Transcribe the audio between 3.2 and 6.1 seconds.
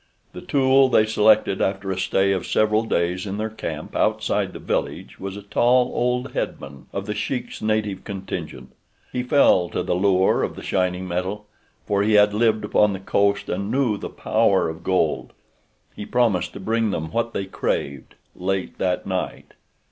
in their camp outside the village was a tall,